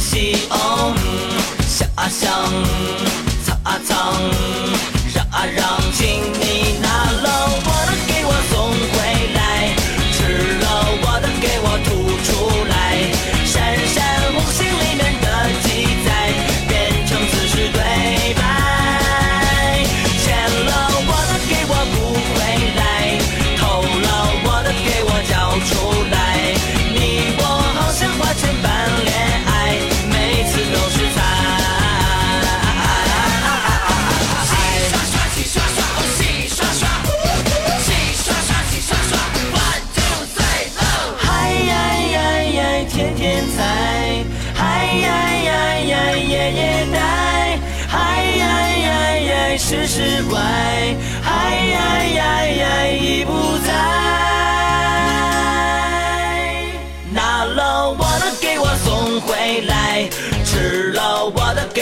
[0.00, 0.94] 西欧，
[1.68, 2.30] 想啊想，
[3.44, 4.14] 藏啊藏，
[5.14, 6.39] 让啊让，情。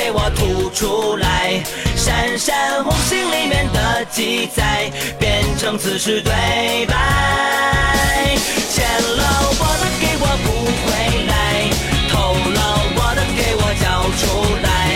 [0.08, 1.62] 给我吐出来
[1.94, 6.32] 闪闪红星里面的记载变成此时对
[6.86, 8.34] 白。
[8.70, 9.22] 欠了
[9.60, 10.48] 我的给我补
[10.80, 10.88] 回
[11.26, 11.68] 来
[12.08, 12.58] 偷了
[12.96, 13.84] 我的给我交
[14.16, 14.22] 出
[14.62, 14.87] 来。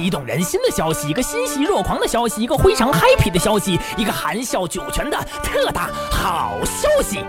[0.00, 7.22] 激动人心的消息，一个欣喜若狂的消息，一个非常 happy 的消息，一个含笑九泉的特大好消息！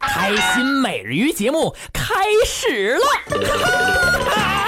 [0.00, 2.14] 开心每日鱼节目开
[2.46, 3.04] 始了。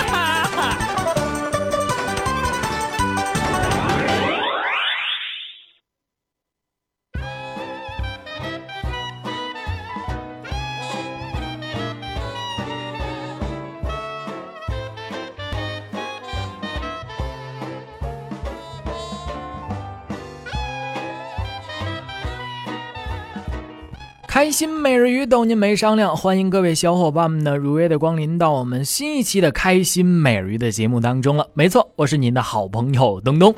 [24.39, 31.49] 开心每日鱼逗您没商量，欢迎各位小伙伴们呢如约的光临到我们新一期的开心每日鱼的节目当中了。
[31.55, 33.53] 没错，我是您的好朋友东东。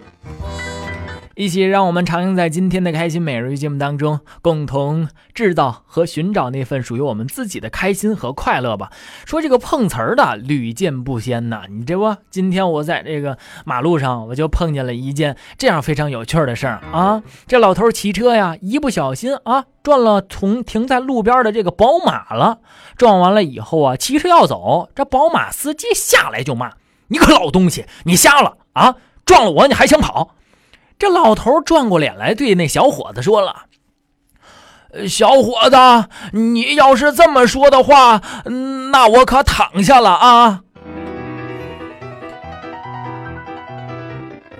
[1.40, 8.90] 一起让我们徜徉在今天的开心每日一节目当中，共同制造和寻找那份属于我们自己的开心和快乐吧。
[9.24, 17.22] 说这个碰瓷儿的屡见不鲜呐，你这不，今天我在这个马路上，我就碰见了一件这样非常有趣的事儿啊。
[17.46, 22.58] 这老头骑车呀，一不小心啊，撞了从停在路边的这个宝马了。
[22.98, 26.74] 撞完了以后啊，骑车要走，这宝马司机下来就骂
[27.08, 28.96] ：“你个老东西，你瞎了啊！
[29.24, 30.34] 撞了我你还想跑？”
[31.00, 33.62] 这老头转过脸来，对那小伙子说了
[35.08, 35.76] ：“小伙子，
[36.32, 38.20] 你要是这么说的话，
[38.92, 40.60] 那我可躺下了啊！”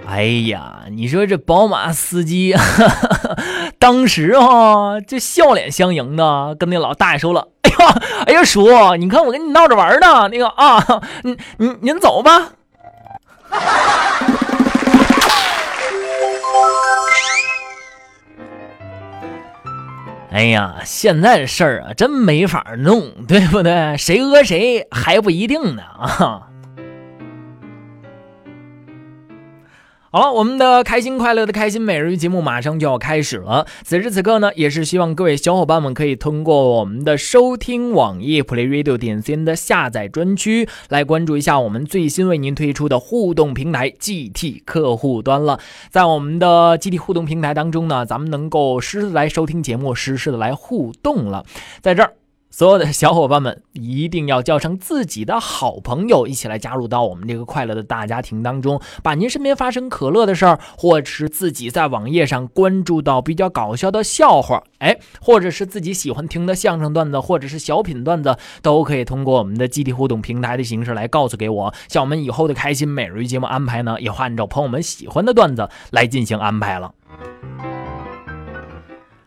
[0.08, 2.56] 哎呀，你说这宝马司机，
[3.78, 12.52] 当时啊，这笑脸相迎的，跟那老大爷说了：“哎呀，哎呀，叔，你看我跟你闹着玩呢，那个啊，您您您走吧。”
[20.30, 23.96] 哎呀，现在的事儿啊，真没法弄，对不对？
[23.96, 26.49] 谁讹谁还不一定呢啊！
[30.12, 33.64] 好了，我们的开心快乐的开心每日鱼节目马上就要开始了。
[33.84, 45.60] 此时此刻呢，也是希望各位小伙伴们可以通过我们的收听网页 playradio 点 cn 的下载专区来关注一下我们最新为您推出的互动平台 GT 客户端了。
[45.90, 51.44] 在我们的 GT 互动平台当中呢，咱们能够实时的来收听节目，实时的来互动了。
[51.80, 52.19] 在这儿。
[52.50, 58.80] 所有的小伙伴们一定要叫上自己的好朋友，一起来加入到我们这个快乐的大家庭当中。
[59.02, 71.72] 把您身边发生可乐的事儿，或者是自己在网页上关注到比较搞笑的笑话，哎，或者是自己喜欢听的相声段子，或者是小品段子，都可以通过我们的集体互动平台的形式来告诉给我。
[71.88, 76.92] 像我们以后的开心每日一节目安排呢，也会按照朋友们喜欢的段子来进行安排了。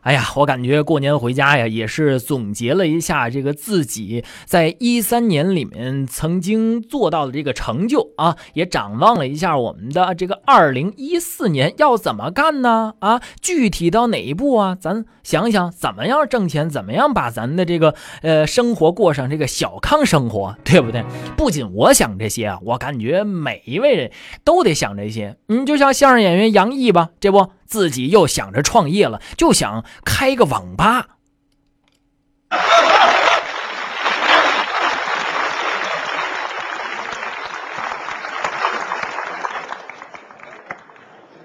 [0.03, 12.95] 哎呀，我感觉过年回家呀，也是总结了一下这个自己在一三年里面曾经做到的这个成就啊，也展望了一下我们的这个二零一四年要怎么干呢？
[12.99, 14.75] 啊，具体到哪一步啊？
[14.77, 21.05] 咱想想怎么样挣钱，怎么样把咱的这个呃生活过上这个小康生活，对不对？
[21.37, 24.11] 不仅我想这些啊，我感觉每一位人
[24.43, 25.37] 都得想这些。
[25.47, 27.51] 你就像相声演员杨毅吧，这不。
[27.73, 31.07] 自己又想着创业了，就想开个网吧。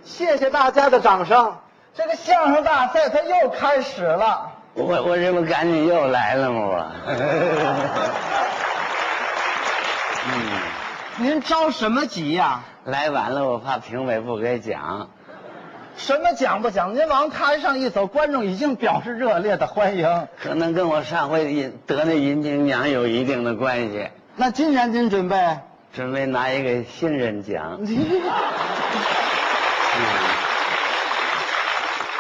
[0.04, 1.56] 谢谢大家的掌声。
[1.94, 4.52] 这个相声大赛它又开始了。
[4.74, 6.60] 我我这不赶紧又来了吗？
[6.60, 6.92] 我。
[10.28, 10.60] 嗯，
[11.16, 15.08] 您着什么急呀、来晚了，我怕评委不给奖。
[15.98, 16.94] 什么奖不奖？
[16.94, 20.28] 您往台上一走，观众已经表示热烈的欢迎。
[20.40, 24.08] 可能跟我上回银得那银金奖有一定的关系。
[24.36, 25.58] 那今年您准备？
[25.92, 27.80] 准备拿一个新人奖。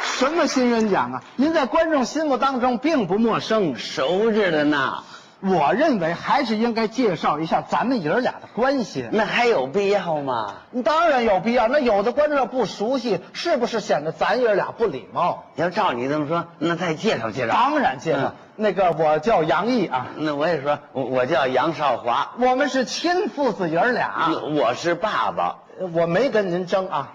[0.02, 1.22] 什么新人奖啊？
[1.36, 3.76] 您在观众心目当中并不陌生。
[3.76, 5.04] 熟着的呢。
[5.40, 9.08] 我认为还是应该介绍一下咱们爷儿俩的关系。
[9.12, 10.54] 那还有必要吗？
[10.84, 11.68] 当然有必要。
[11.68, 15.44] 那有的观众要不熟悉，是不是显得咱爷儿俩不礼貌？
[15.54, 17.52] 要照你这么说，那再介绍介绍。
[17.52, 18.18] 当然介绍。
[18.20, 24.32] 嗯那个我叫杨毅啊，那我也说，我我叫杨少华，我们是亲父子爷儿俩。
[24.56, 25.58] 我是爸爸。
[25.92, 27.12] 我没跟您争啊，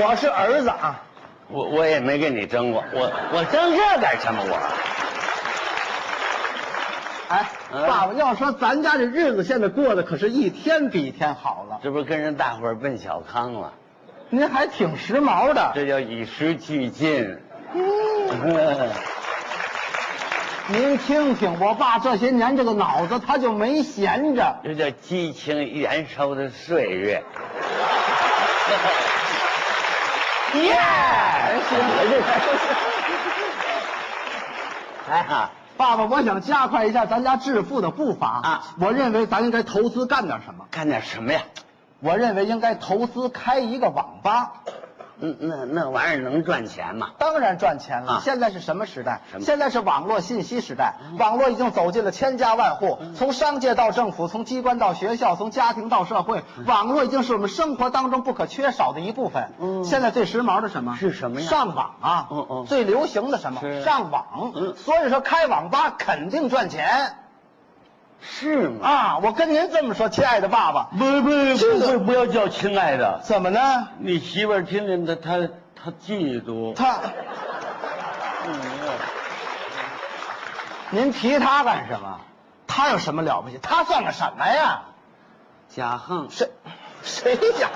[0.00, 1.02] 我是儿子啊。
[1.50, 4.58] 我我也没跟你争过，我我争这干什么我？
[7.28, 13.72] 哎，嗯爸爸，要说咱家这日子现在过得可是一天比一天好了，这不是跟人大伙儿奔小康了？
[14.30, 15.72] 您还挺时髦的。
[15.74, 17.38] 这叫与时俱进。
[17.74, 18.90] 嗯
[20.70, 24.56] 您听听，我爸这些年这个脑子他就没闲着。
[24.62, 27.22] 这叫激情燃烧的岁月。
[30.54, 30.78] 耶！
[35.76, 40.64] 爸爸，我想加快一下咱家致富的步伐啊我认为咱应该投资干点什么。
[40.70, 41.42] 干点什么呀？
[42.00, 44.52] 我认为应该投资开一个网吧。
[45.20, 47.10] 嗯，那那玩意儿能赚钱吗？
[47.18, 48.12] 当然赚钱了。
[48.14, 49.20] 啊现在是什么时代？
[49.30, 59.52] 什么现在是网络信息时代，网络已经走进了千家万户，从商界到政府，从机关到学校，从家庭到社会，网络已经是我们生活当中不可缺少的一部分。
[59.58, 60.96] 嗯现在最时髦的什么？
[60.96, 62.28] 是什么呀上网啊！
[62.30, 63.60] 嗯嗯最流行的什么？
[63.60, 64.52] 是上网。
[64.54, 67.14] 嗯所以说开网吧肯定赚钱
[68.20, 68.88] 是吗？
[68.88, 69.18] 啊！
[69.22, 73.88] 我跟您这么说，亲爱的爸爸，不不这个不不要叫亲爱的，怎么呢？
[73.98, 76.74] 你媳妇儿听见她她她嫉妒。
[76.74, 77.00] 他，
[80.90, 82.20] 您提他干什么？
[82.66, 83.58] 他有什么了不起？
[83.62, 84.82] 他算个什么呀？
[85.68, 86.48] 贾横，谁
[87.02, 87.68] 谁呀？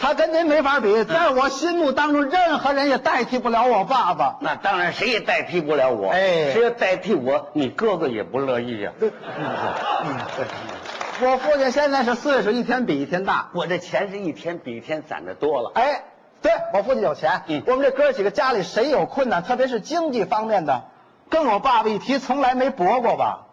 [0.00, 4.38] 他跟您没法比，在我心目当中，任何人也代替不了我爸爸。
[4.40, 6.10] 那当然谁也代替不了我。
[6.10, 8.92] 哎谁要代替我，你哥哥也不乐意呀、
[11.20, 13.48] 我父亲现在是岁数一天比一天大。
[13.52, 15.72] 我这钱是一天比一天攒的多了。
[15.74, 16.04] 哎，
[16.42, 17.42] 对我父亲有钱。
[17.48, 20.84] 嗯我们这哥几个家里谁有困难，特别是经济方面的，
[21.28, 23.47] 跟我爸爸一提，从来没驳过吧？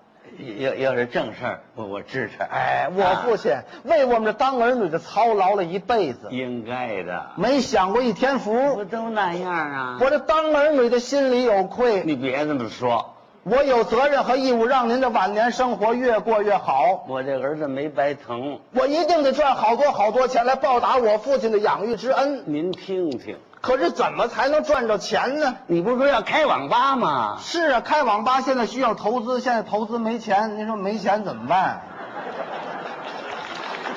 [0.60, 2.42] 要要是正事儿，我我支持。
[2.44, 8.75] 哎，我父亲为我们这当儿女的操劳了一辈子，应该的，没享过一天福。
[8.75, 9.98] 不都那样啊？
[10.01, 13.13] 我这当儿女的心里有愧，你别这么说，
[13.44, 17.06] 我有责任和义务让您的晚年生活越过越好。
[17.08, 18.60] 我这儿子没白疼。
[18.74, 22.44] 我一定得赚好多好多钱来报答我父亲的养育之恩。
[22.46, 25.55] 您听听，可是怎么才能赚着钱呢？
[25.65, 27.39] 你不是说要开网吧吗？
[27.41, 31.81] 是啊，开网吧现在需要投资，现在投资没钱，您说没钱怎么办？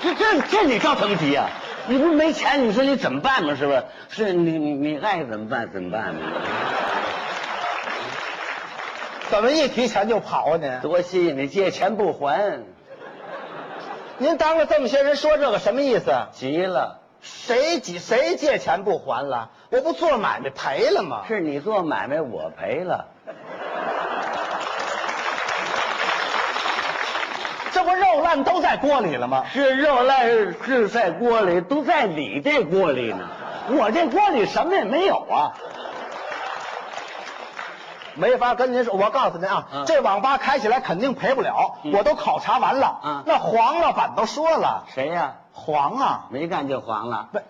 [0.02, 1.50] 这这这你着什么急啊？
[1.86, 3.54] 你不是没钱，你说你怎么办嘛？
[3.56, 3.84] 是不是？
[4.08, 6.20] 是你你你爱怎么办怎么办嘛？
[9.28, 10.80] 怎么一提钱就跑啊您？
[10.80, 11.36] 多吸引！
[11.36, 12.60] 你借钱不还，
[14.16, 16.10] 您当着这么些人说这个什么意思？
[16.32, 17.00] 急了。
[17.20, 19.50] 谁借谁借钱不还了？
[19.70, 21.22] 我不做买卖赔了吗？
[21.28, 23.06] 是你做买卖，我赔了。
[27.72, 29.44] 这不肉烂都在锅里了吗？
[29.52, 33.28] 是肉烂是在锅里，都在你这锅里呢。
[33.70, 35.52] 我这锅里什么也没有啊。
[38.14, 43.00] 没法跟您说，我告诉您啊，嗯这网吧开起来肯定赔不了，嗯我都考察完了。
[43.04, 47.28] 嗯那黄老板都说了，谁呀、黄啊，没干就黄了。
[47.32, 47.40] 不，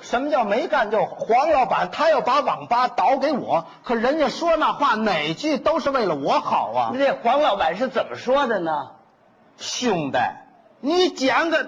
[0.00, 8.90] 什么叫没干就黄老板他要把网吧倒给我，可人家说那话哪句都是为了我好啊那，这黄老板是怎么说的呢？
[9.56, 10.18] 兄弟，
[10.80, 11.58] 你捡个，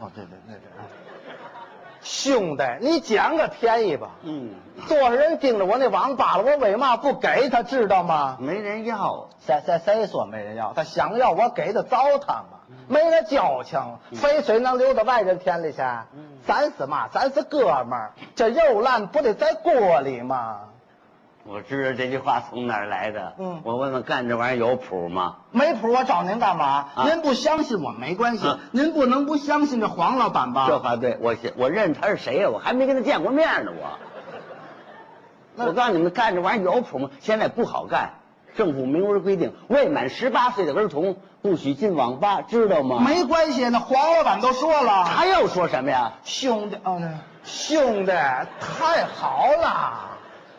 [0.00, 1.34] 哦对对对对，
[2.02, 4.10] 兄弟，你捡个便宜吧。
[4.22, 4.54] 嗯，
[4.88, 8.36] 多少人盯着我那网吧了，我为嘛不给他，知道吗？
[8.38, 9.28] 没人要。
[9.44, 10.72] 谁谁谁说没人要？
[10.72, 13.80] 他想要我给他糟蹋嘛，没那交情，
[14.14, 15.78] 肥水能流到外人田里去。
[16.46, 17.08] 咱是嘛？
[17.12, 20.60] 咱是哥们儿，这肉烂不得在锅里吗？
[21.44, 23.32] 我知道这句话从哪儿来的。
[23.38, 25.38] 嗯我问问干这玩意儿有谱吗？
[25.50, 26.64] 没谱，我找您干嘛？
[26.94, 30.66] 啊您不相信我没关系，啊您不能不相信这黄老板吧？
[30.68, 32.48] 这话对，我我认识他是谁呀？
[32.48, 33.98] 我还没跟他见过面呢，我。
[35.56, 37.10] 那我告诉你们，干这玩意儿有谱吗？
[37.20, 38.10] 现在不好干，
[38.56, 42.98] 政府明文规定，未满十八岁的儿童不许进网吧，知道吗？
[43.00, 46.12] 没关系，那黄老板都说了，他又说什么呀？
[46.24, 47.08] 兄弟，哦，那
[47.44, 50.08] 兄弟太好了。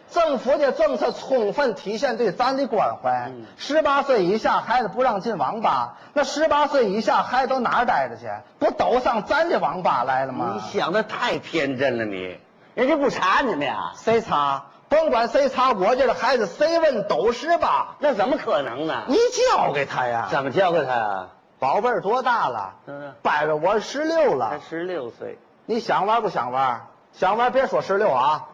[0.09, 3.45] 政府的政策充分体现对咱的关怀嗯。
[3.57, 8.27] 十八岁以下孩子不让进网吧，那十八岁以下孩子都哪儿待着去？
[8.59, 10.53] 不都上咱这网吧来了吗？
[10.53, 12.37] 你想的太天真了你，
[12.75, 13.93] 人家不查你们呀。
[13.95, 14.65] 谁查？
[14.93, 17.95] 甭管谁查我家的孩子，谁问都十八。
[17.97, 19.05] 那怎么可能呢？
[19.07, 19.17] 你
[19.49, 20.27] 教给他呀？
[20.29, 21.27] 怎么教给他呀？
[21.57, 22.75] 宝贝儿多大了？
[22.85, 24.61] 嗯伯伯我十六了才了。
[24.69, 26.85] 十六岁，你想玩不想玩？
[27.11, 28.49] 想玩别说十六啊。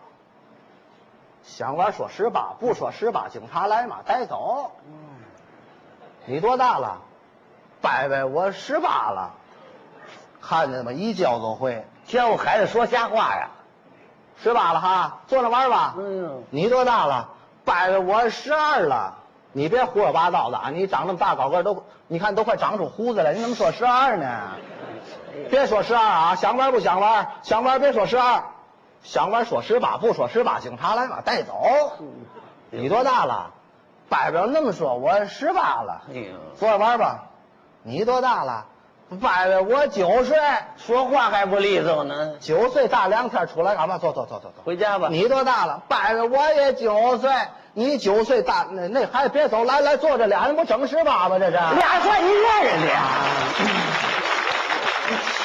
[1.43, 4.71] 想玩说十八，不说十八，警察来嘛，带走。
[4.88, 4.93] 嗯
[6.25, 7.02] 你多大了？
[7.82, 9.32] 伯伯我十八了。
[10.41, 10.93] 看见吗？
[10.93, 11.86] 一教就会。
[12.06, 13.49] 教孩子说瞎话呀。
[14.41, 15.95] 十八了哈，坐那玩吧。
[15.97, 17.30] 嗯你多大了？
[17.65, 19.15] 伯伯我十二了。
[19.52, 20.69] 你别胡说八道的啊！
[20.69, 24.28] 你长那么大高个都，你看都快长出胡子来，你怎么说十二呢？
[25.49, 27.28] 别说十二啊，想玩不想玩？
[27.41, 28.43] 想玩别说十二，
[29.02, 31.54] 想玩说十八，不说十八，警察来嘛带走。
[32.69, 33.49] 你多大了？
[34.08, 36.04] 伯伯那么说，我十八了。
[36.56, 37.23] 坐着玩吧。
[37.82, 38.65] 你多大了？
[39.09, 40.37] 伯伯我九岁。
[40.77, 42.31] 说话还不利索呢。
[42.39, 43.97] 九岁大凉天出来干嘛？
[43.97, 44.61] 走走走走走。
[44.63, 45.07] 回家吧。
[45.11, 45.81] 你多大了？
[45.87, 47.31] 伯伯我也九岁。
[47.73, 51.37] 你九岁大，那那孩子别走，来来坐着，俩人不整十八吗？
[51.39, 51.51] 这是。
[51.51, 53.03] 俩算一个人的呀？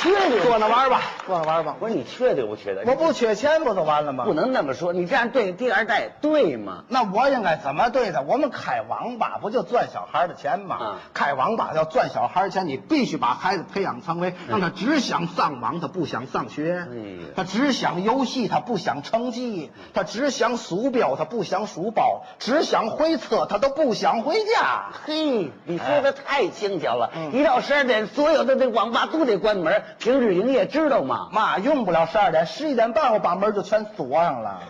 [0.03, 0.41] 去你！
[0.41, 1.77] 坐那玩吧，坐那玩吧。
[1.81, 2.83] 我说你缺德不缺德？
[2.87, 4.25] 我不缺钱不就完了吗？
[4.25, 6.85] 不能那么说，你这样对第二代对吗？
[6.89, 8.21] 那我应该怎么对他？
[8.21, 10.79] 我们开网吧不就赚小孩的钱吗？
[10.81, 24.91] 嗯开网吧要赚小孩钱，你必须把孩子培养成为让他只想上网，他不想上学；哎他只想游戏，他不想成绩；他只想鼠标，他不想书包；只想回车，他都不想回家。
[25.05, 27.11] 嘿，你说的太轻巧了。
[27.15, 31.14] 嗯一到十二点，所有的这网吧都得关门，停止营业，知道吗？
[31.31, 34.61] 妈，用不了十二点，十一点半我把门就全锁上了，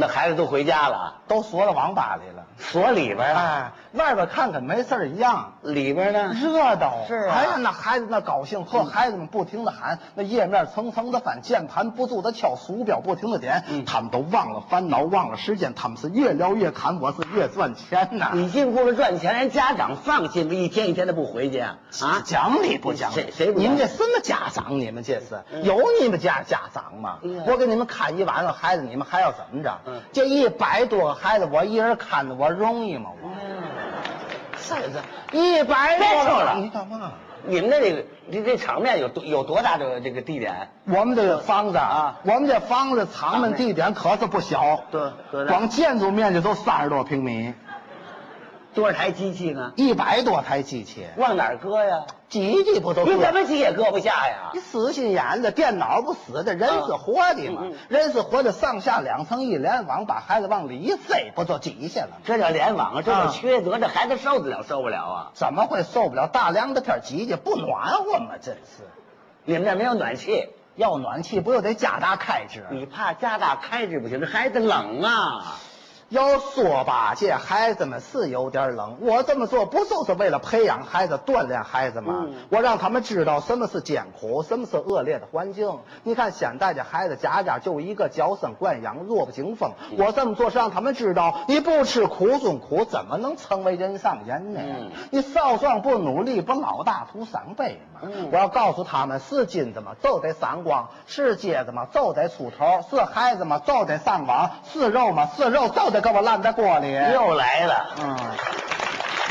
[0.00, 2.44] 那孩子都回家了，都锁到网吧里了。
[2.56, 5.54] 锁里边了，哎，外边看看没事儿一样。
[5.62, 6.32] 里边呢？
[6.40, 18.30] 热闹是啊哎呀，那孩子那高兴，呵孩子们不停的喊，那页面层层的翻，键盘不住的敲，鼠标不停的点，嗯他们都忘了烦恼，忘了时间，他们是越聊越侃，我是越赚钱呐。
[18.34, 20.54] 你进屋了赚钱，人家长放心吗？
[20.54, 21.76] 一天一天的不回去啊？
[22.02, 23.14] 啊，讲理不讲理？
[23.14, 24.78] 谁谁不讲理你们这什么家长？
[24.78, 27.18] 你们这是有你们家家长吗？
[27.48, 30.02] 我给你们看一晚上孩子，你们还要怎么着嗯？
[30.12, 33.10] 这一百多个孩子，我一人看着我容易吗？
[33.22, 33.30] 我
[34.68, 37.12] 这这一百多个，别说了你干嘛？
[37.46, 40.68] 你们那这个这这场面有多有多大的这个地点？
[40.84, 47.54] 我们这个房子啊我们这房子场面地点可是不小，多多大光建筑面积都三十多平米，
[48.74, 49.72] 多少台机器呢？
[49.76, 52.04] 一百多台机器，往哪儿搁呀？
[52.28, 54.60] 机器不都你怎么挤也搁不下呀你？
[54.60, 62.16] 死心眼子，电脑不死的，人是活的嘛嗯嗯，人是活的，上下两层一联网，把孩子往里一塞，不就挤下了吗？
[62.24, 65.30] 这叫联网啊，这叫啊缺德，这孩子受得了受不了啊？
[65.32, 66.28] 怎么会受不了？
[66.28, 68.34] 大凉的天挤挤不暖和吗？
[68.40, 68.84] 真是，
[69.44, 72.66] 你们这没有暖气，要暖气不又得加大开支？
[72.70, 75.56] 你怕加大开支不行，这孩子冷啊。
[76.10, 78.96] 要说吧，这孩子们是有点冷。
[79.00, 82.14] 我这么做不就是为了培养孩子、锻炼孩子吗？
[82.26, 85.80] 嗯我让他们知道什么是艰苦，什么是恶劣的环境。
[86.04, 89.72] 你看现在这孩子家家就一个娇生惯养、弱不禁风。
[89.90, 94.60] 嗯我这么做是让他们知道，你不吃苦中苦，怎么能成为人上人呢？
[94.64, 98.00] 嗯你少壮不努力，不老大徒伤悲吗？
[98.04, 106.92] 嗯我要告诉他们，是金子嘛，就得闪光；是疖子嘛，就得出头；是孩子嘛，就得上网；是肉嘛，是肉就得给我烂在锅里。
[106.92, 108.16] 又来了，嗯，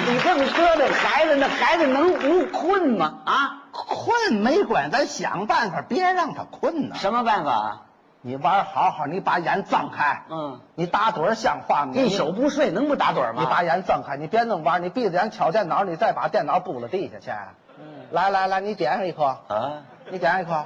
[0.07, 3.13] 你这么折腾孩子，那孩子能不困吗？
[3.25, 6.95] 啊，困没关系，咱想办法别让他困呐。
[6.95, 7.81] 什么办法啊？
[8.21, 10.23] 你玩好好，你把眼睁开。
[10.29, 11.93] 嗯，你打盹儿像话吗？
[11.95, 13.35] 一宿不睡能不打盹吗？
[13.39, 17.31] 你把眼睁开，你别那么玩，你闭着眼敲电脑，你再把电脑拨了地下去。
[17.79, 20.65] 嗯来来来，你点上一颗，啊，你点上一颗，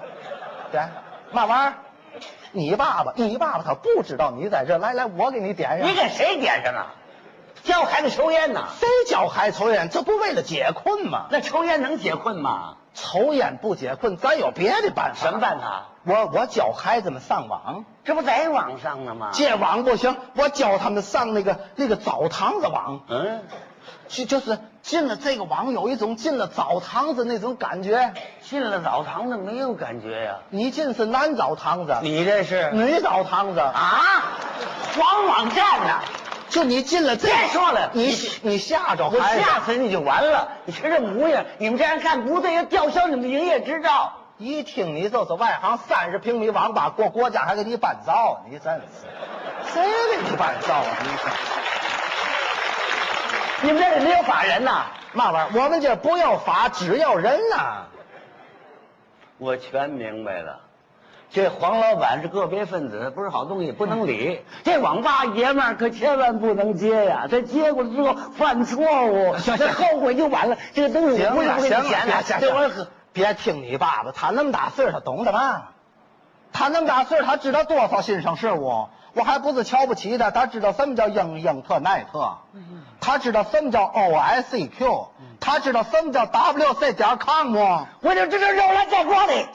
[0.72, 0.90] 点
[1.32, 1.74] 嘛玩意儿？
[2.52, 4.78] 你爸爸，你爸爸他不知道你在这。
[4.78, 5.88] 来来，我给你点上。
[5.88, 6.94] 你给谁点上啊？
[7.64, 8.68] 教孩子抽烟呢？
[8.80, 9.90] 谁教孩子抽烟？
[9.90, 11.28] 这不为了解困吗？
[11.30, 12.78] 那抽烟能解困吗？
[12.94, 15.28] 抽烟不解困，咱有别的办法。
[15.28, 15.88] 什么办法？
[16.04, 19.30] 我我教孩子们上网，这不在网上呢吗？
[19.32, 23.44] 借网不行，我教他们上那个那个澡堂子网，嗯，
[24.12, 28.14] 就就是进了这个网，有一种进了澡堂子那种感觉。
[28.42, 34.38] 进了澡堂子没有感觉呀、你进是男澡堂子，你这是女澡堂子，啊？
[34.94, 36.02] 黄网站呢？
[36.50, 40.50] 就你进了这，别说了你你吓着我孩子，吓死你就完了！
[40.66, 44.12] 你瞧这模样，你们这样干不对，要吊销你们的营业执照。
[44.38, 50.98] 一听你就是外行，三十平米网吧，国国家还给你办照，你真是，谁给你办照啊？
[51.04, 51.30] 你说
[53.64, 54.86] 你们这里没有法人呐？
[55.14, 55.62] 嘛玩意儿？
[55.62, 57.86] 我们这不要法，只要人呐、
[59.38, 60.62] 我全明白了，
[61.30, 64.42] 这黄老板是个别分子，不是好东西，不能理。
[64.64, 70.58] 这网吧爷们儿可千万不能接呀，这接过来之后犯错误，这后悔就晚了。
[70.74, 75.64] 这个东西我不是不给你钱了，这玩意儿别听你爸爸，他那么大岁数，他懂得嘛？
[76.54, 78.88] 他那么大岁数，他知道多少新生事物。
[79.14, 82.38] 我还不是瞧不起他，他知道什么叫英英特奈特，
[83.00, 85.08] 他知道什么叫 OICQ，
[85.40, 87.56] 他知道什么叫 WC 点 com。
[88.02, 89.46] 我就知道肉来在锅里。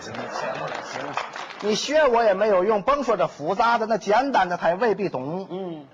[0.00, 1.12] 行了行了行了，
[1.60, 5.48] 你学我也没有用，甭说这复杂的，那简单的他也未必懂。
[5.50, 5.86] 嗯，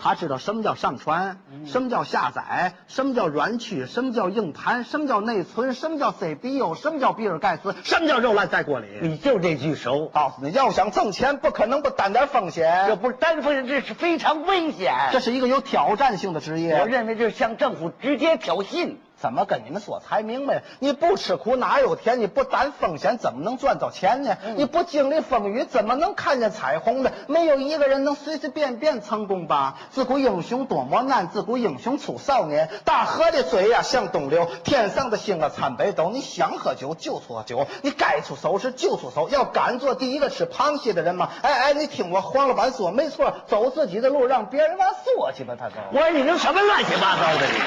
[0.00, 8.86] 他知道什么叫上传，什么叫下载，什么叫软驱，什么叫硬盘，什么叫内存，什么叫 CPU，什么叫比尔盖茨，什么叫肉烂在锅里。
[9.02, 10.08] 你就这句熟。
[10.08, 12.84] 告诉你，要想挣钱，不可能不担点风险。
[12.86, 14.94] 这不是担风险，这是非常危险。
[15.10, 16.78] 这是一个有挑战性的职业。
[16.78, 18.96] 我认为这是向政府直接挑衅。
[19.20, 20.62] 怎么跟你们说才明白？
[20.78, 22.20] 你不吃苦哪有甜？
[22.20, 24.36] 你不担风险怎么能赚到钱呢？
[24.56, 27.10] 你不经历风雨怎么能看见彩虹呢？
[27.26, 29.78] 没有一个人能随随便便成功吧？
[29.90, 32.70] 自古英雄多磨难，自古英雄出少年。
[32.84, 36.10] 大河的水呀向东流，天上的星啊参北斗。
[36.10, 39.28] 你想喝酒就喝酒，你该出手时就出手。
[39.28, 41.28] 要敢做第一个吃螃蟹的人吗？
[41.42, 45.74] 哎哎，你听我黄老板说，没错，走自己的路，让别人往说去吧，他都。
[45.92, 47.58] 我说你这什么乱七八糟的你？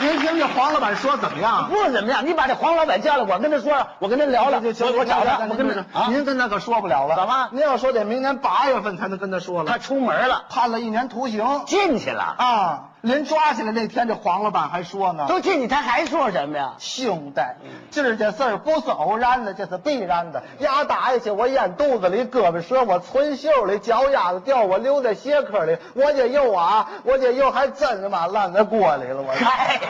[0.00, 1.68] 您听这黄老板说怎么样？
[1.68, 7.16] 不怎么样，你把这黄老板叫来，我跟他说，我跟他聊聊，行我找他，我跟他啊，您跟他可说不了了。
[7.16, 9.70] 怎么您要说得明年八月份才能跟他说了。
[9.72, 12.84] 他出门了，判了一年徒刑进去了，啊！
[13.00, 15.26] 临抓起来那天，这黄老板还说呢。
[15.28, 16.74] 都进去，他还说什么呀？
[16.78, 17.40] 兄弟，
[17.90, 20.42] 今儿这事儿不是偶然的，这是必然的。
[20.58, 25.78] 牙打下去，我咽肚子里，胳膊折我存袖里，脚丫子掉我留在鞋壳里。
[25.94, 29.32] 我这又啊，我这又还真他妈烂在锅里了，我。
[29.32, 29.80] 嗨，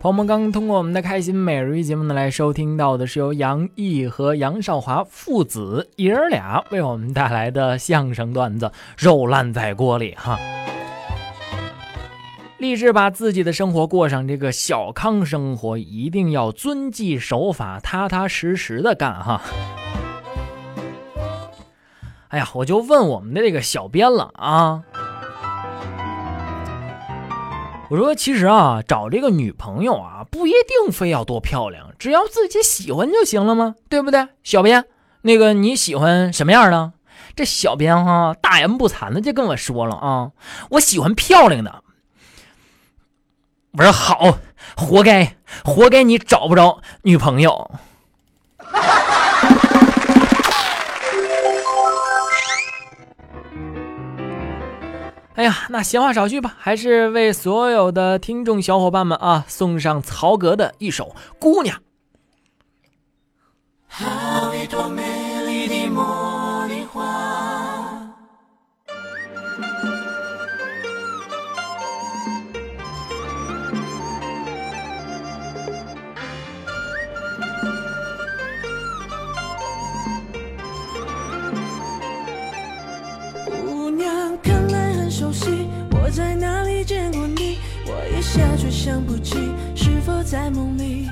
[0.00, 10.38] 朋友们刚刚通过我们的开心每日一节目呢，来收听到的是由杨毅和杨少华父子爷儿俩为我们带来的相声段子《肉烂在锅里》哈。
[12.58, 19.42] 立志把自己的生活过上这个小康生活，一定要遵纪守法、踏踏实实的干哈。
[22.28, 24.84] 哎呀，我就问我们的这个小编了啊。
[27.90, 33.76] 我说，其实啊，找这个女朋友啊，不一定非要多漂亮，只要自己喜欢就行了吗？
[33.88, 34.28] 对不对？
[34.42, 34.84] 小编，
[35.22, 36.92] 那个你喜欢什么样的？
[37.34, 40.32] 这小编哈、大言不惭的就跟我说了啊，
[40.70, 41.82] 我喜欢漂亮的。
[43.72, 44.38] 我说好，
[44.76, 47.70] 活该，活该你找不着女朋友。
[55.38, 61.04] 哎呀，那闲话少叙吧，还是为所有的听众小伙伴们啊送上曹格的一首
[61.38, 61.76] 《姑娘》。
[63.86, 65.00] 好一朵美
[65.46, 66.02] 丽的茉
[86.10, 87.58] 在哪里见过你？
[87.86, 89.36] 我一下却想不起，
[89.74, 91.06] 是否在梦里？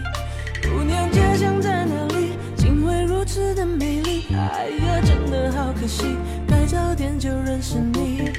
[0.62, 2.30] 姑娘家乡在哪里？
[2.56, 4.24] 竟会如此的美丽？
[4.30, 6.16] 哎呀，真的好可惜，
[6.48, 7.78] 该早点就认识。
[7.78, 8.32] 你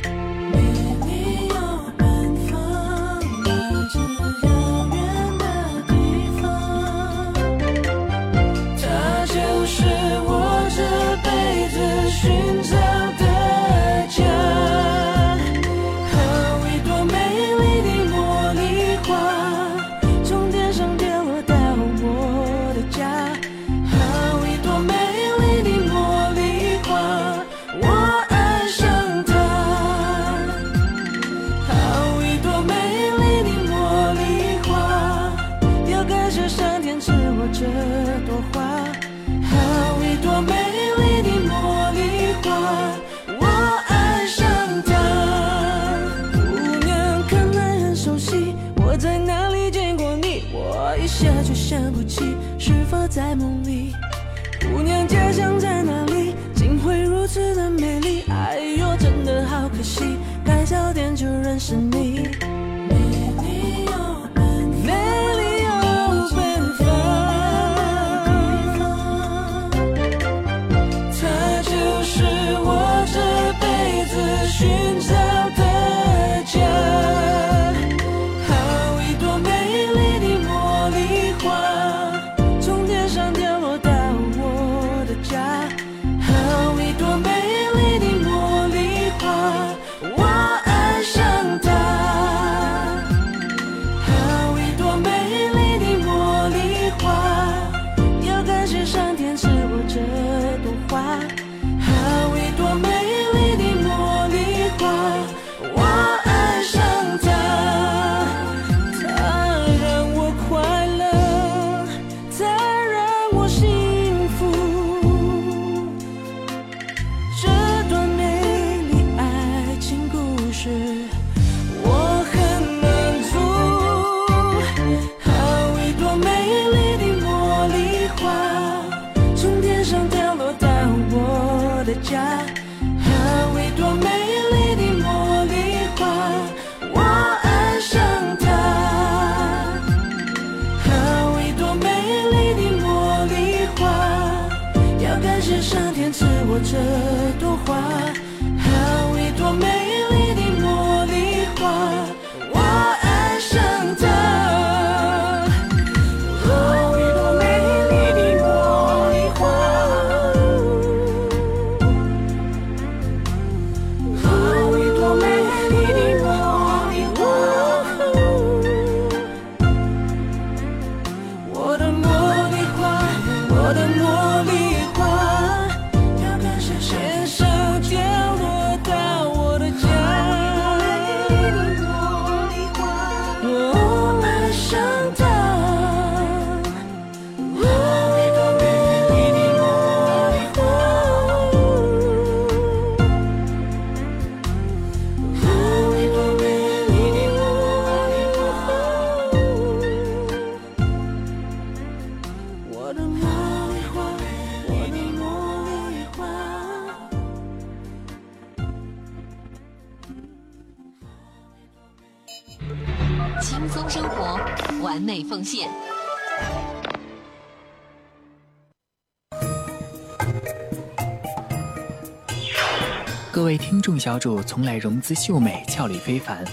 [224.18, 226.44] 小主从来容姿秀美，俏丽非凡，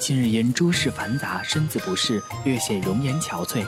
[0.00, 3.64] 近日因诸事繁杂，身子不适，略显容颜憔悴。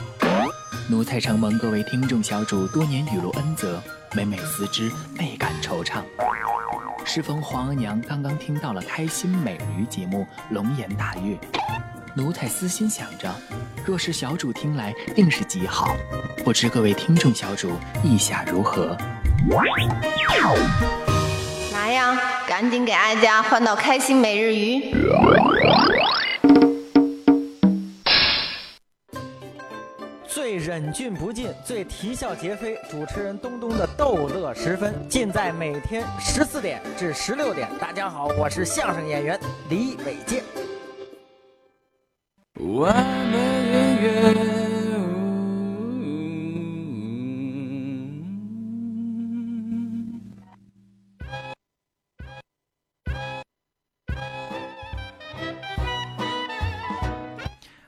[0.89, 3.81] 奴才承蒙各位听众小主多年雨露恩泽，
[4.13, 6.03] 每每思之，倍感惆怅。
[7.05, 11.39] 适逢皇额娘刚刚听到了开心美人鱼节目，龙颜大悦。
[12.15, 13.33] 奴才私心想着，
[13.85, 15.95] 若是小主听来，定是极好。
[16.43, 17.71] 不知各位听众小主
[18.03, 18.97] 意下如何？
[22.59, 24.91] 赶紧给哀家换到开心每日鱼。
[30.27, 37.69] 最忍俊不禁，最啼笑皆非，主持人东东的逗乐时分，尽在每天十四点至十六点。
[37.79, 39.39] 大家好，我是相声演员
[39.69, 40.41] 李伟健。
[42.79, 44.66] 弯弯圆圆。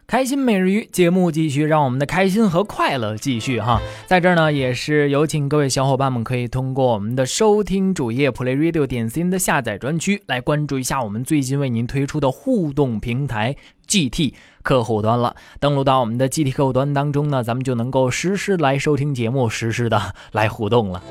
[0.10, 3.80] 开心每日鱼节目继续，让我们的开心和快乐继续哈。
[4.08, 13.56] 在这儿呢，也是有请各位小伙伴们可以通过我们的收听主页 Play Radio 点 C 的下载专区来关注一下我们最近为您推出的互动平台
[13.88, 15.36] GT 客户端了。
[15.60, 21.04] 登录到我们的 GT 客户端当中呢，咱们就能够实时来收听节目，实时的来互动了。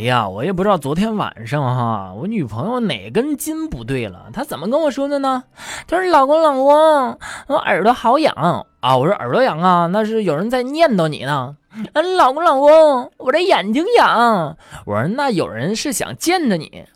[0.00, 4.30] 哎呀，我也不知道昨天晚上哈，我女朋友哪根筋不对了？
[4.32, 5.44] 她怎么跟我说的呢？
[5.86, 8.64] 她说：“老公，老公，我耳朵好痒啊！”
[8.96, 11.54] 我说：“耳朵痒啊，那是有人在念叨你呢。”
[11.92, 14.56] 嗯，老公，老公，我这眼睛痒。
[14.86, 16.86] 我说：“那有人是想见着你。”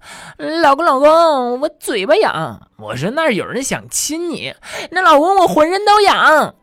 [0.63, 2.59] 老公，老公，我嘴巴痒。
[2.79, 4.55] 我说：“那有人想亲你。”
[4.91, 6.55] 那老公，我浑身都痒。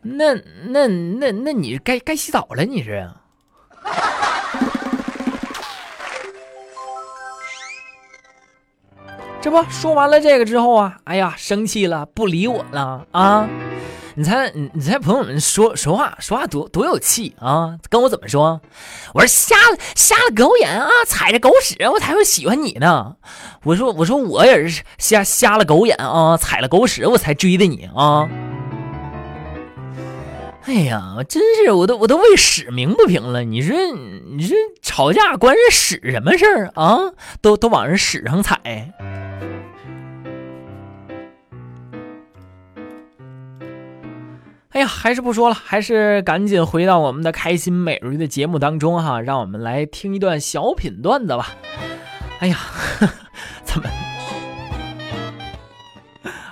[0.00, 0.32] 那
[0.68, 3.06] 那那那你该该洗澡了，你是？
[9.46, 13.48] 这不说完了这个之后啊，哎呀，生气了，不理我了啊！
[14.16, 17.78] 你猜，你你猜，朋友们说说话说话多多有气啊！
[17.88, 18.60] 跟我怎么说？
[19.14, 23.14] 我说瞎了瞎了狗眼啊，踩着狗屎我才会喜欢你呢！
[23.62, 28.28] 我说我说我也是瞎瞎了狗眼啊，踩了狗屎我才追的你啊！
[30.64, 33.44] 哎呀，真是我都我都为屎鸣不平了！
[33.44, 33.76] 你说
[34.36, 37.12] 你说吵架关人屎什么事儿啊？
[37.40, 38.92] 都都往人屎上踩。
[44.76, 51.48] 哎呀，还是不说了，还是赶紧回到我们的开心美人鱼的节目当中哈，让我们来听一段小品段子吧。
[52.40, 53.08] 哎呀，呵
[53.64, 53.88] 怎么？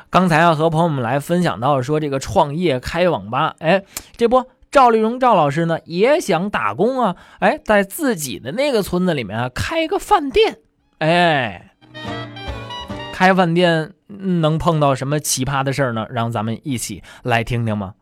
[0.09, 3.85] 刚才啊，和朋友们来分享到说这个创业开网吧，哎，
[4.17, 10.61] 这不赵丽蓉赵老师呢也想打工啊，哎，在自己的那个村子里面啊开个饭店，
[10.97, 11.75] 哎，
[13.13, 16.07] 开饭店能碰到什么奇葩的事儿呢？
[16.09, 17.93] 让咱们一起来听听吗？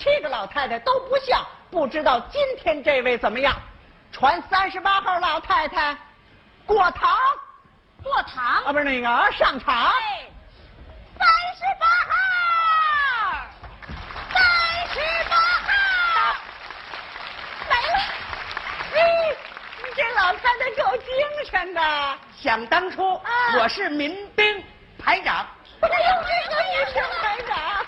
[0.00, 3.54] 七个老太太都不像，不知道今天这位怎么样？
[4.10, 5.94] 传三十八号老太太
[6.64, 7.18] 过堂，
[8.02, 9.92] 过堂啊，不是那个上场。
[11.18, 12.12] 三十八号，
[14.32, 14.42] 三
[14.88, 15.36] 十八
[15.66, 15.68] 号，
[17.68, 17.98] 来了。
[18.94, 18.98] 哎，
[19.94, 21.08] 这老太太够精
[21.50, 21.80] 神的。
[22.38, 24.64] 想当初，啊我是民兵
[24.98, 25.46] 排长。
[25.82, 25.94] 哎呦，
[26.26, 27.79] 这个女生排长，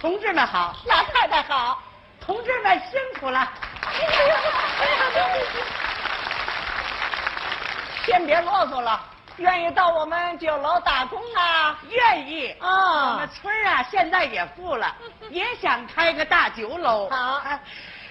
[0.00, 1.82] 同志们好，老太太好。
[2.20, 3.50] 同志们辛苦了。
[8.06, 9.00] 先别啰嗦了，
[9.38, 11.76] 愿意到我们酒楼打工啊？
[11.90, 14.94] 愿意啊我们村啊，现在也富了，
[15.30, 17.10] 也想开个大酒楼。
[17.10, 17.60] 好啊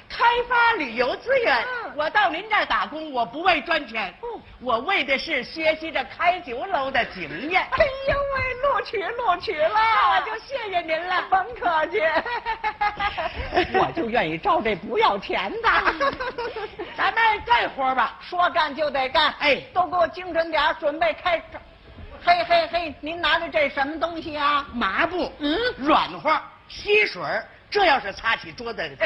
[0.10, 1.62] 开发旅游资源。
[1.64, 1.68] 嗯
[1.98, 4.14] 我到您这儿打工，我不为赚钱，
[4.62, 7.62] 我为的是学习着开酒楼的经验。
[7.62, 11.24] 哎呦喂，录取录取了，那我就谢谢您了。
[11.32, 12.00] 甭客气，
[13.74, 15.70] 我就愿意招这不要钱的。
[16.96, 18.20] 咱们干活吧。
[18.22, 21.60] 说干就得干，哎都给我精神点，准备开张。
[22.24, 24.66] 嘿嘿嘿，您拿着这什么东西啊？
[24.74, 28.98] 麻布，嗯软和，吸水儿这要是擦起桌子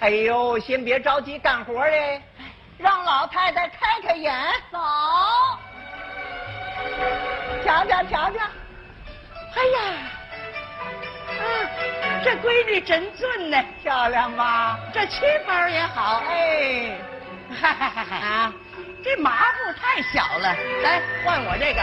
[0.00, 2.20] 哎呦，先别着急干活嘞，
[2.76, 4.34] 让老太太开开眼，
[4.70, 4.78] 走，
[7.64, 8.40] 瞧瞧瞧瞧。
[9.56, 9.78] 哎呀，
[11.28, 11.42] 嗯，
[12.24, 14.78] 这闺女真俊呢，漂亮吧？
[14.92, 16.98] 这旗袍也好，哎，
[17.60, 18.52] 哈哈哈哈啊，
[19.02, 21.80] 这麻布太小了，来换我这个。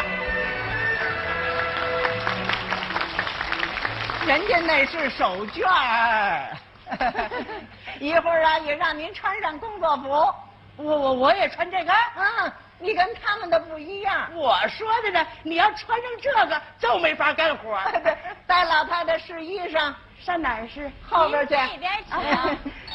[4.27, 6.57] 人家那是手绢儿。
[7.99, 10.33] 一会儿啊，也让您穿上工作服。
[10.77, 11.93] 我我我也穿这个。
[12.15, 14.29] 嗯，你跟他们的不一样。
[14.33, 17.79] 我说的呢，你要穿上这个就没法干活。
[18.03, 18.17] 对，
[18.47, 20.91] 带老太太试衣裳，上哪儿试？
[21.07, 21.55] 后边去。
[21.55, 22.17] 您那边请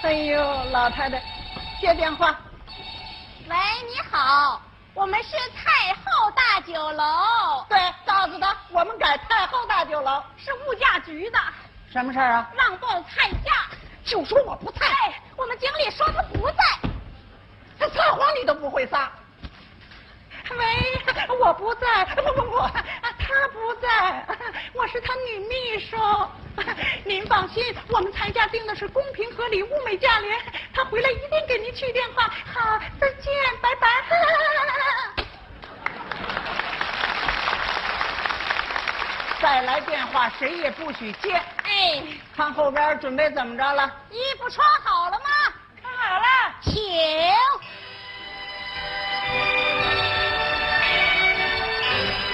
[0.02, 1.22] 哎呦，老太太，
[1.80, 2.36] 接电话。
[3.48, 3.56] 喂，
[3.88, 4.60] 你好，
[4.92, 10.20] 我们是太后大酒楼，对，告诉他我们改太后大酒楼。
[10.36, 11.38] 是物价局的，
[11.92, 12.50] 什么事儿啊？
[12.56, 13.52] 让报菜价。
[14.04, 16.62] 就说我不在，哎，我们经理说他不在。
[17.78, 19.10] 他撒谎你都不会撒。
[20.48, 24.24] 喂，我不在，不不不，他不在，
[24.72, 25.96] 我是他女秘书。
[27.04, 30.38] 您放心，我们菜价定的是公平合理、物美价廉。
[30.72, 32.30] 他回来一定给您去电话。
[32.54, 33.88] 好，再见，拜拜。
[39.42, 41.34] 再来电话，谁也不许接。
[41.64, 42.02] 哎，
[42.36, 43.84] 看后边准备怎么着了？
[44.10, 45.52] 衣服穿好了吗？
[46.06, 46.26] 好了。
[46.62, 46.72] 请。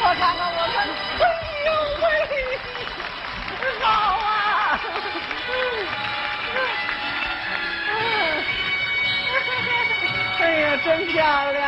[0.01, 1.25] 我看看，我看看，哎
[1.67, 1.69] 呦
[2.03, 2.05] 喂，
[3.81, 3.87] 好
[4.19, 4.29] 啊！
[10.41, 11.17] 哎呀，真漂
[11.53, 11.63] 亮！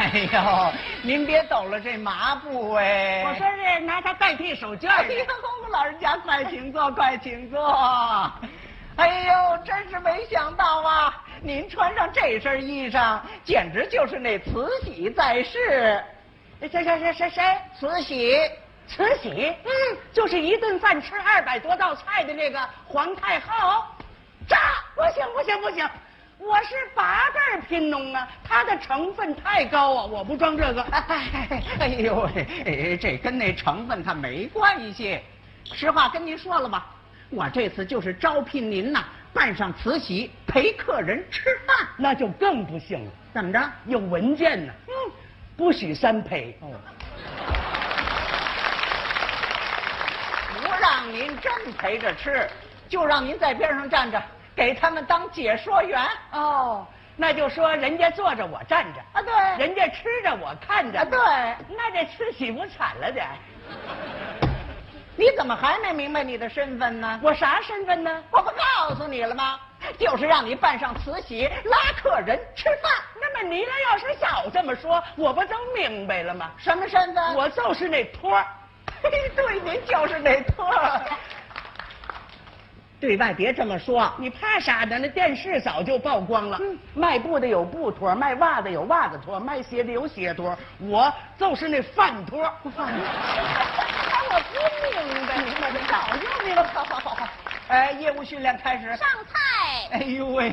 [0.00, 0.72] 哎呦，
[1.02, 3.22] 您别抖了这麻布哎！
[3.22, 5.12] 我说是拿它代替手绢哎的。
[5.12, 5.26] 呦，
[5.70, 7.62] 老人家快请坐，快请坐。
[8.96, 11.22] 哎呦，真是没想到啊！
[11.42, 16.02] 您穿上这身衣裳，简直就是那慈禧在世。
[16.60, 17.58] 谁谁谁谁谁？
[17.78, 18.40] 慈禧，
[18.86, 19.54] 慈禧？
[19.64, 19.70] 嗯，
[20.14, 23.84] 就是一顿饭吃二百多道菜的那个皇太后。
[24.48, 24.56] 炸！
[24.96, 25.86] 不行不行不行，
[26.42, 30.82] 我是八辈儿贫农啊，它的成分太高啊，我不装这个。
[30.84, 35.20] 哎哎呦喂，哎这跟那成分它没关系。
[35.64, 36.86] 实话跟您说了吧，
[37.28, 41.76] 我这次就是招聘您呐，扮上慈禧陪客人吃饭。
[41.98, 43.60] 那就更不行了，怎么着？
[43.84, 44.72] 有文件呢。
[44.88, 44.92] 嗯，
[45.58, 46.56] 不许三陪。
[46.62, 46.72] 哦，
[50.56, 52.48] 不让您真陪着吃，
[52.88, 54.20] 就让您在边上站着，
[54.60, 55.98] 给他们当解说员。
[56.32, 56.86] 哦，
[57.16, 61.00] 那就说人家坐着我站着，啊，对，人家吃着我看着。
[61.00, 61.18] 啊，对，
[61.74, 63.26] 那这慈禧不惨了点？
[65.16, 67.18] 你怎么还没明白你的身份呢？
[67.22, 68.22] 我啥身份呢？
[68.30, 69.58] 我不告诉你了吗？
[69.98, 72.92] 就是让你扮上慈禧拉客人吃饭。
[73.18, 76.50] 那么你俩要是早这么说，我不都明白了吗？
[76.58, 77.34] 什么身份？
[77.34, 78.46] 我就是那托儿。
[79.02, 81.00] 嘿，对，您就是那托儿。
[83.00, 84.98] 对外别这么说，你怕啥呢？
[84.98, 86.60] 那电视早就曝光了。
[86.94, 92.42] 卖布的有布托，卖袜子有袜子托，卖鞋的有鞋托，我就是那饭托。
[92.76, 93.02] 饭托。
[94.32, 96.62] 我不明白，你们早就明白。
[96.64, 97.28] 好好好好，
[97.68, 98.88] 哎，业务训练开始。
[98.96, 99.88] 上菜。
[99.92, 100.52] 哎呦喂，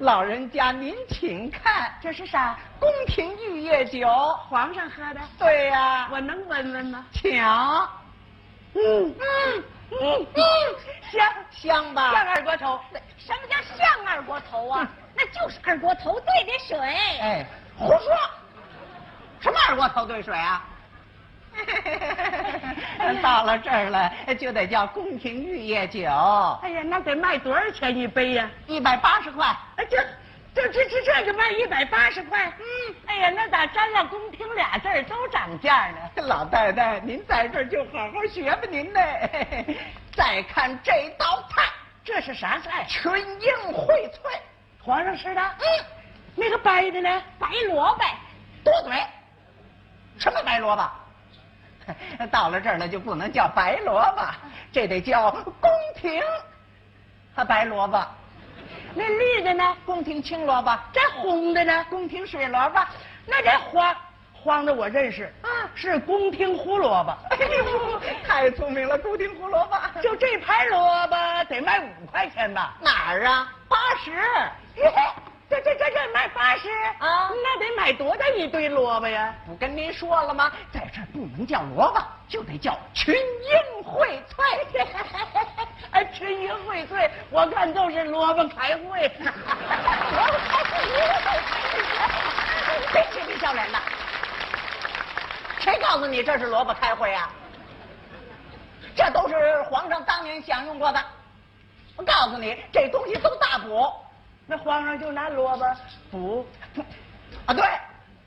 [0.00, 2.58] 老人家您请看，这是啥？
[2.80, 4.08] 宫廷玉液酒，
[4.48, 5.20] 皇上喝的。
[5.38, 7.06] 对呀、我能闻闻吗？
[7.12, 7.40] 请。
[8.74, 9.62] 嗯嗯
[10.00, 10.42] 嗯嗯，
[11.10, 12.12] 香香吧？
[12.12, 12.80] 像二锅头。
[13.18, 14.88] 什么叫像二锅头啊？
[15.14, 16.78] 那就是二锅头兑的水。
[16.78, 18.00] 哎，胡说！
[19.40, 20.64] 什么二锅头兑水啊？
[23.22, 26.00] 到了这儿了，就得叫宫廷玉液酒。
[26.62, 29.46] 哎呀，那得卖多少钱一杯呀、一百八十块。
[29.76, 29.98] 哎，这
[30.54, 32.52] 这这这这个卖一百八十块。
[32.58, 36.22] 嗯，哎呀，那咋沾了“宫廷”俩字儿都涨价呢？
[36.24, 39.00] 老太太，您在这儿就好好学吧，您呢。
[40.14, 41.62] 再看这道菜，
[42.04, 42.84] 这是啥菜？
[42.86, 44.38] 群英荟萃。
[44.82, 45.40] 皇上吃的？
[45.40, 45.84] 嗯，
[46.34, 47.22] 那个白的呢？
[47.38, 48.04] 白萝卜。
[48.62, 48.92] 多嘴。
[50.18, 50.90] 什么白萝卜？
[52.30, 54.22] 到了这儿了就不能叫白萝卜，
[54.70, 56.22] 这得叫宫廷
[57.34, 58.06] 和白萝卜。
[58.94, 59.76] 那绿的呢？
[59.84, 60.78] 宫廷青萝卜。
[60.92, 61.84] 这红的呢？
[61.88, 62.80] 宫廷水萝卜。
[63.26, 63.96] 那这黄
[64.32, 67.16] 黄的我认识，啊，是宫廷胡萝卜。
[67.30, 70.00] 哎呦， 太聪明了，宫廷胡萝卜。
[70.02, 71.16] 就这盘萝卜
[71.48, 72.74] 得卖五块钱吧？
[72.80, 73.52] 哪儿啊？
[73.68, 74.10] 八十。
[75.52, 77.28] 这这这这买八十啊？
[77.42, 79.34] 那得买多大一堆萝卜呀？
[79.44, 80.50] 不跟您说了吗？
[80.72, 84.86] 在这儿不能叫萝卜，就得叫群英荟萃。
[85.92, 89.12] 哎，群英荟萃，我看都是萝卜开会。
[89.20, 90.80] 萝卜开会，
[92.94, 93.78] 别嬉皮笑脸的。
[95.60, 97.30] 谁告诉你这是萝卜开会啊？
[98.96, 101.04] 这都是皇上当年享用过的。
[101.94, 103.92] 我告诉你，这东西都大补。
[104.52, 105.64] 那皇上就拿萝卜
[106.10, 106.46] 补
[107.46, 107.54] 啊？
[107.54, 107.64] 对，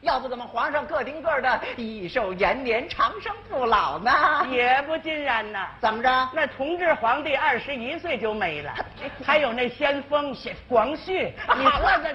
[0.02, 4.12] 要不怎么皇上个顶个的益寿延年、长生不老呢？
[4.50, 5.68] 也不尽然呐。
[5.80, 6.30] 怎么着？
[6.34, 8.74] 那同治皇帝二十一岁就没了，
[9.24, 10.36] 还有那先锋
[10.68, 12.12] 光绪，你说这，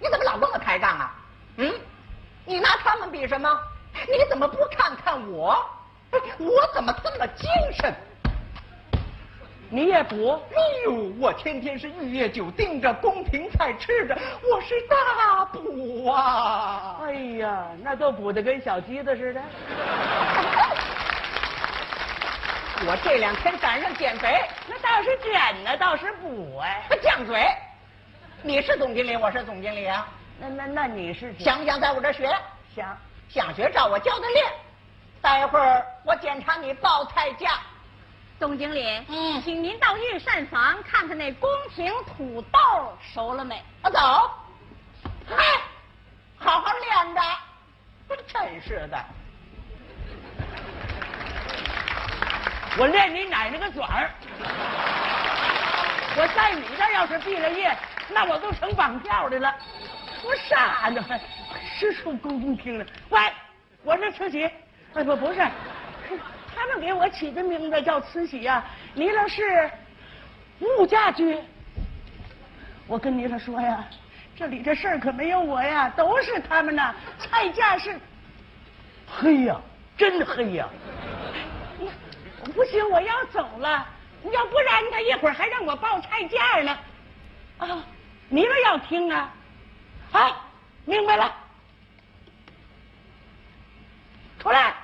[0.00, 1.14] 你怎么老跟我抬杠啊？
[1.58, 1.72] 嗯，
[2.44, 3.48] 你拿他们比什么？
[4.08, 5.64] 你怎么不看看我？
[6.38, 7.48] 我怎么这么精
[7.80, 7.94] 神？
[9.72, 10.32] 你也补？
[10.32, 14.18] 哎呦，我天天是玉液酒盯着，宫廷菜吃着，
[14.52, 16.98] 我是大补啊！
[17.02, 19.40] 哎呀，那都补的跟小鸡子似的。
[22.84, 26.82] 我这两天赶上减肥， 那倒是减呢，倒是补哎。
[27.00, 27.46] 犟嘴！
[28.42, 30.08] 你是总经理，我是总经理啊。
[30.40, 32.28] 那那那你是想不想在我这学？
[32.74, 32.98] 想。
[33.28, 34.46] 想学，照我教的练。
[35.20, 37.60] 待会儿我检查你报菜价。
[38.40, 42.58] 总经理，嗯，请您到御膳房看看那宫廷土豆
[43.12, 43.62] 熟了没？
[43.82, 43.98] 啊，走。
[45.28, 45.44] 嗨，
[46.38, 47.20] 好好练着。
[48.26, 49.04] 真是的。
[52.78, 54.10] 我练你奶奶个嘴儿！
[56.16, 57.76] 我在你这儿要是毕了业，
[58.08, 59.54] 那我都成绑票的了。
[60.24, 61.20] 我傻呢，还
[61.78, 62.86] 是出宫廷了？
[63.10, 63.20] 喂，
[63.84, 64.50] 我是慈禧，
[64.94, 65.46] 哎不不是，
[66.60, 69.70] 他们给我起的名字叫慈禧呀、你那是
[70.60, 71.38] 物价局。
[72.86, 73.82] 我跟你说呀，
[74.36, 76.94] 这里的事儿可没有我呀，都是他们呐。
[77.18, 77.98] 菜价是
[79.06, 79.58] 黑呀，
[79.96, 80.68] 真黑呀。
[82.54, 83.86] 不行，我要走了，
[84.30, 86.78] 要不然他一会儿还让我报菜价呢。
[87.56, 87.82] 啊，
[88.28, 89.32] 你们要听啊？
[90.12, 90.44] 好，
[90.84, 91.34] 明白了。
[94.38, 94.74] 出来，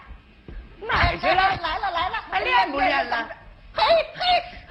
[0.87, 1.35] 哪儿去了？
[1.35, 3.29] 来了来了，还练不练了？
[3.75, 3.83] 嘿
[4.15, 4.23] 嘿，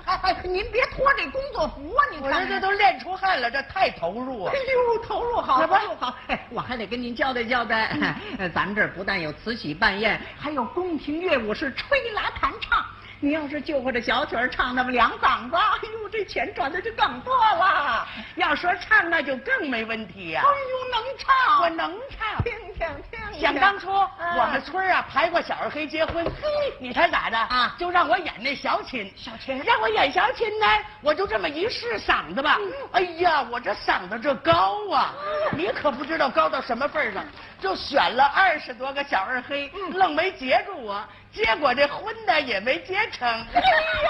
[0.06, 2.02] 哎哎，您别脱这工作服啊！
[2.12, 4.58] 你我看这这都练出汗了，这太投入啊哎！
[4.58, 6.16] 呦，投入好，投入好。
[6.28, 7.96] 哎，我还得跟您交代交代，
[8.40, 12.84] 呃咱们这儿不但有慈禧办宴，还有宫廷乐舞是吹拉弹唱。
[13.20, 18.08] 你要是就我这小曲儿唱那么两嗓子，哎呦，这钱赚的就更多了。
[18.36, 22.44] 要说唱，那就更没问题呀、哎呦，能唱，我能唱。
[22.44, 23.40] 听听听。
[23.40, 23.90] 想当初，
[24.20, 27.38] 嗯我们村儿啊排过小二黑结婚，嘿，你猜咋的？
[27.38, 27.76] 啊。
[27.78, 29.62] 就让我演那小琴，小琴。
[29.64, 30.66] 让我演小琴呢，
[31.02, 32.58] 我就这么一试嗓子吧，
[32.92, 35.14] 哎呀，我这嗓子这高啊，
[35.52, 37.26] 你可不知道高到什么份儿上，
[37.66, 41.04] 就选了二十多个小二黑，愣没截住我，
[41.34, 43.28] 结果这婚呢也没结成。
[43.28, 44.10] 哎呀，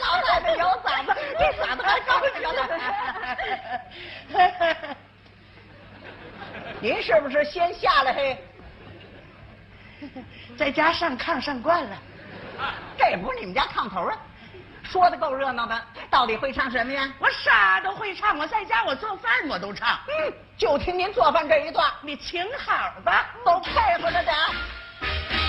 [0.00, 2.18] 老奶奶有嗓子，这嗓子还高
[2.52, 2.60] 呢。
[6.80, 8.44] 您是不是先下来嘿？
[10.58, 11.96] 在家上炕上惯了，
[12.98, 14.18] 这也不是你们家炕头啊？
[14.92, 17.10] 说的够热闹的，到底会唱什么呀？
[17.18, 19.98] 我啥都会唱，我在家我做饭我都唱。
[20.06, 23.72] 嗯，就听您做饭这一段，你请好吧，都配
[24.02, 24.36] 合着点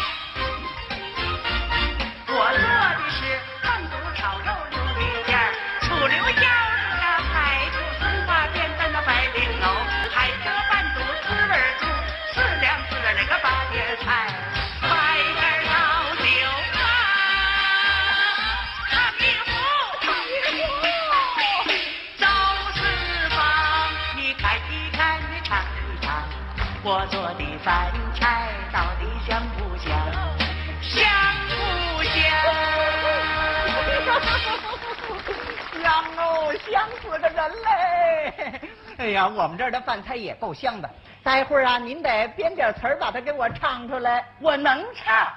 [39.14, 40.90] 呀，我们这儿的饭菜也够香的。
[41.24, 44.26] 待会儿啊，您得编点词儿把它给我唱出来。
[44.40, 45.28] 我能唱。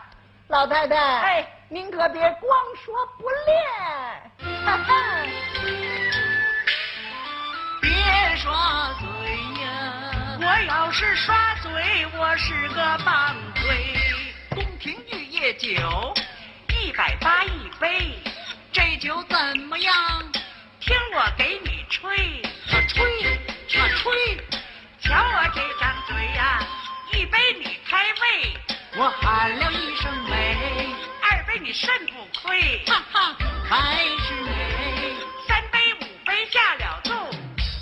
[0.48, 2.50] 老太太，哎，您可别光
[2.84, 3.56] 说不练。
[4.64, 4.94] 哈哈，
[7.82, 7.90] 别
[8.36, 9.06] 耍嘴
[9.62, 9.66] 呀！
[10.40, 11.70] 我要是耍嘴，
[12.16, 13.76] 我是个棒槌。
[14.54, 15.68] 宫廷玉液酒，
[16.68, 18.14] 一百八一杯，
[18.72, 19.36] 这酒怎
[19.68, 19.92] 么样？
[20.80, 22.08] 听我给你吹，
[22.72, 23.04] 我吹，
[23.68, 24.36] 我吹，
[25.00, 26.60] 瞧我这张嘴呀、
[27.12, 28.56] 一杯你开胃，
[28.96, 33.36] 我喊了一声美，二杯你肾不亏，哈哈，
[33.68, 35.16] 还是美，
[35.48, 37.10] 三杯五杯下了肚，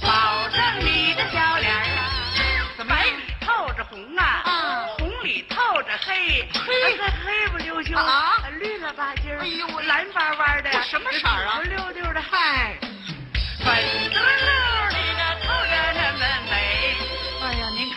[0.01, 4.87] 保证你的小脸儿啊，白里透着红啊，啊。
[4.99, 11.61] 红里透着黑，黑黑不溜秋啊，绿了吧唧儿，哎呦，蓝巴巴的，什么色儿啊？
[11.62, 12.74] 绿溜溜的，嗨，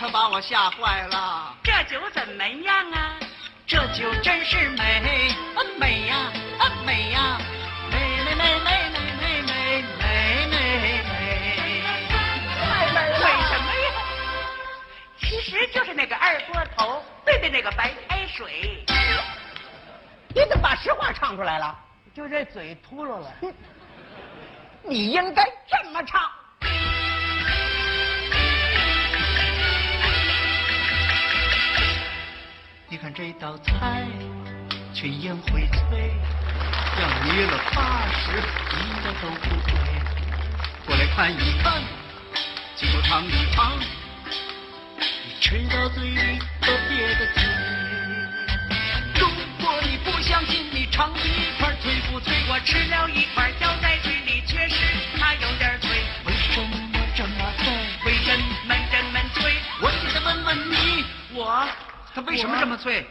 [0.07, 1.53] 可把我吓坏了。
[1.61, 3.19] 这酒怎么样啊？
[3.65, 7.37] 这酒真是美，啊美呀，啊美呀，
[7.91, 9.83] 美美美美美美美
[10.47, 13.87] 美美美，太美了美什么呀？
[15.19, 18.85] 其实就是那个二锅头兑的那个白开水，
[20.29, 21.77] 你怎么把实话唱出来了？
[22.15, 23.33] 就这嘴秃噜了。
[24.83, 26.21] 你应该这么唱。
[32.89, 34.07] 你看这道菜，
[34.93, 36.09] 群烟荟萃，
[36.97, 39.75] 让你了八十，一个都不对。
[40.85, 41.83] 过来看一看，
[42.77, 43.77] 进口尝一尝，
[44.97, 47.43] 你吃到嘴里都憋个嘴。
[49.19, 49.27] 如
[49.61, 52.37] 果你不相信，你尝一块，脆不脆？
[52.47, 54.77] 我吃了一块，掉在嘴里，确实
[55.19, 56.05] 它有点脆。
[56.25, 56.77] 为什么
[57.13, 57.67] 这么脆？
[58.05, 59.53] 为什么这么脆？
[59.81, 61.67] 我也得问问你，我。
[62.17, 63.05] 它为什么这么脆？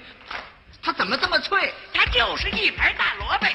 [0.82, 1.72] 它怎么这么脆？
[1.94, 3.46] 它就是一盘大萝卜。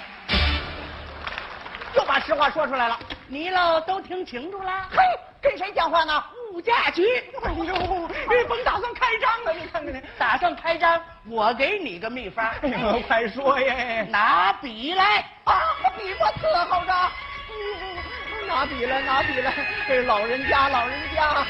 [1.93, 2.97] 又把实话说出来了。
[3.28, 4.72] 你喽都听清楚了？
[4.91, 5.04] 嘿，
[5.41, 6.24] 跟谁讲话呢？
[6.54, 7.06] 物价局。
[7.43, 10.02] 哎呦，你甭打算开张了，你看看你。
[10.18, 12.45] 打算开张，我给你个秘方。
[12.62, 14.06] 哎呦，快说呀！
[14.08, 15.54] 拿笔来啊，
[15.97, 17.12] 笔我伺候着。
[18.47, 19.54] 拿笔来，拿笔来。
[19.86, 21.45] 这老人家，老人家。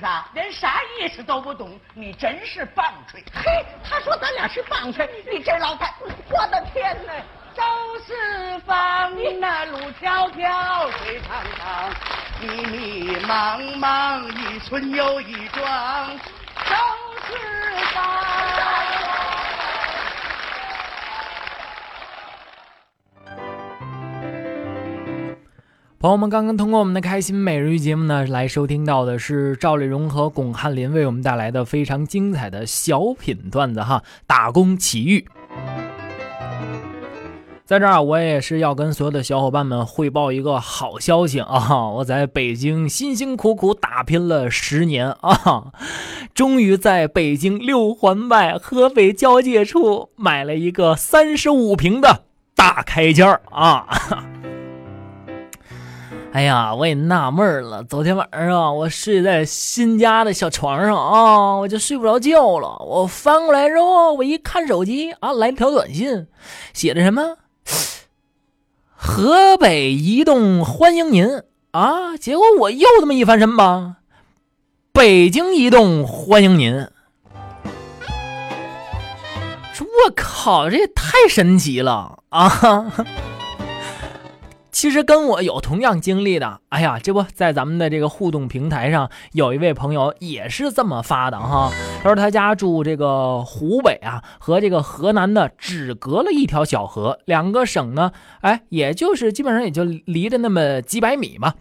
[0.00, 0.28] 思啊？
[0.34, 3.22] 人啥意思都不懂，你真是棒槌。
[3.32, 5.94] 嘿，他说咱俩是棒槌，你这老太，
[6.30, 7.12] 我的天哪！
[7.54, 7.62] 周
[8.06, 11.90] 四方，那路迢迢，水长长，
[12.40, 16.18] 迷迷茫茫，一村又一庄。
[26.00, 35.26] 朋友们，刚刚通过我们的开心每日鱼节目呢，来收听到的是赵丽蓉和巩汉林为我们带来的非常精彩的小品段子哈，打工奇遇。
[37.66, 41.90] 在这儿，我也是要跟所有的小伙伴们汇报一个好消息啊！
[41.90, 45.66] 我在北京辛辛苦苦打拼了十年啊，
[46.32, 52.22] 终于在北京六环外合肥交界处买了一个三十五平的
[52.56, 53.86] 大开间儿啊！
[56.32, 62.76] 哎呀，我也纳闷了，昨天晚上啊我睡在新家的小床上啊，我就睡不着觉了。
[62.86, 66.28] 我翻过来之后，我一看手机啊，来条短信，
[66.72, 67.36] 写的什么？
[68.94, 72.16] 河北移动欢迎您啊！
[72.16, 73.96] 结果我又这么一翻身吧，
[74.92, 76.86] 北京移动欢迎您。
[80.06, 83.04] 我靠，这也太神奇了啊！
[84.80, 91.70] 其实跟我有同样经历的，哎呀，这不在咱们的这个互动平台上，有一位朋友也是这么发的哈。
[92.02, 101.56] 他说他家住这个湖北啊，和这个河南的只隔了一条小河，两个省呢，哎，也就是基本上也就离着那么几百米吧，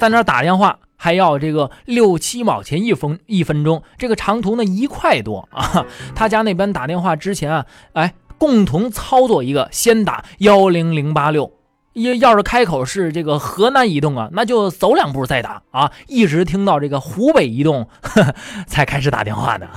[0.00, 0.80] 在那打电话。
[0.96, 5.86] 还要这个六七毛钱一分一分钟，这个长途呢一块多啊。
[6.16, 11.52] 他家那边打电话之前啊，哎，共同操作一个，先打幺零零八六，
[11.94, 17.88] 要要是开口是这个河南移动啊，那就走两步再打啊，一直听到这个湖北移动
[18.66, 19.68] 才开始打电话的。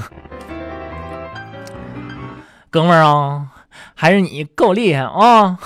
[2.70, 3.48] 哥们儿啊，
[3.94, 5.58] 还是你够厉害啊！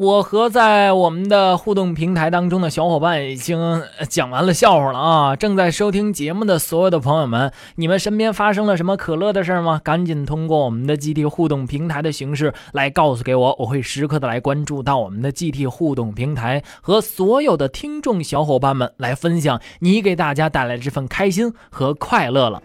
[0.00, 5.36] 我和在我们的互动平台当中的小伙伴已经讲完了笑话了啊！
[5.36, 9.78] 正在收听节目的所有的朋友们，你们身边发生了什么可乐的事儿吗？
[9.84, 22.62] 赶紧通过我们的 GT 互动平台的形式来告诉给我，我会时刻的来关注到我们的 GT 互动平台，和所有的听众小伙伴们来分享你给大家带来的这份开心和快乐了。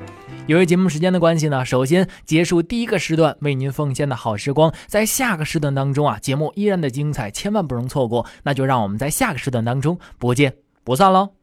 [0.47, 7.31] 由于节目时间的关系呢，首先结束第一个时段为您奉献的好时光，在下个时段当中啊，节目依然的精彩。
[7.31, 10.53] 千万不容错过，那就让我们在下个时段当中不见
[10.83, 11.34] 不散喽。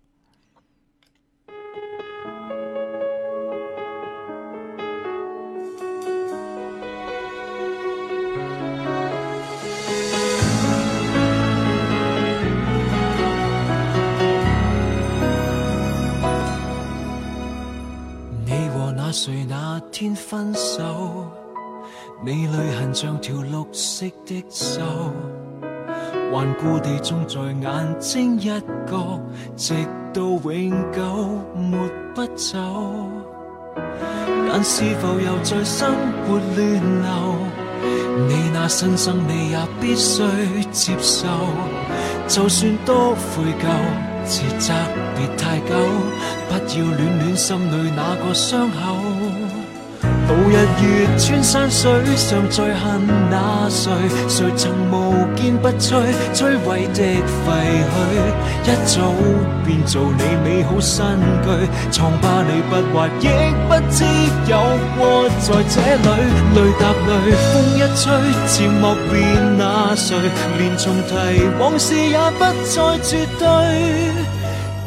[19.13, 20.83] 谁那天分手？
[22.25, 24.81] 你泪痕像条绿色的手。
[26.33, 28.49] 顽固地种在眼睛一
[28.91, 29.21] 角，
[29.55, 29.75] 直
[30.15, 31.03] 到永久
[31.55, 31.77] 没
[32.15, 32.59] 不走。
[34.49, 35.95] 但是否又在生
[36.27, 37.37] 活乱流？
[38.29, 40.23] 你那新生你也必须
[40.71, 41.27] 接受。
[42.29, 43.69] 就算多悔疚，
[44.25, 44.73] 自责
[45.17, 45.75] 别太久，
[46.49, 49.12] 不要恋恋心里那个伤口。
[50.33, 53.93] 度日月穿山水，尚在恨那谁？
[54.29, 56.01] 谁曾无坚不摧，
[56.33, 57.03] 摧毁的
[57.45, 57.53] 废
[57.93, 57.95] 墟，
[58.65, 59.13] 一早
[59.67, 61.05] 变做你美好新
[61.45, 61.47] 居。
[61.93, 63.29] 疮疤你不还，亦
[63.69, 64.05] 不知
[64.49, 64.57] 有
[64.97, 66.09] 过在这里。
[66.55, 67.11] 泪答泪，
[67.53, 68.09] 风一吹，
[68.49, 69.13] 渐莫变
[69.59, 70.17] 那谁？
[70.57, 71.11] 连重提
[71.61, 73.45] 往事也不再绝对。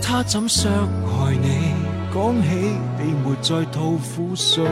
[0.01, 0.71] 他怎伤
[1.05, 1.75] 害你？
[2.11, 2.47] 讲起，
[3.41, 4.65] 再吐苦水。